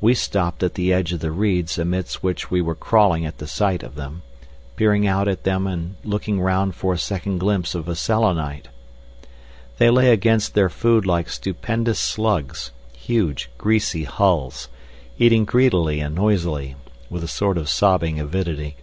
[0.00, 3.48] We stopped at the edge of the reeds amidst which we were crawling at the
[3.48, 4.22] sight of them,
[4.76, 8.68] peering out at then and looking round for a second glimpse of a Selenite.
[9.78, 14.68] They lay against their food like stupendous slugs, huge, greasy hulls,
[15.18, 16.76] eating greedily and noisily,
[17.10, 18.76] with a sort of sobbing avidity.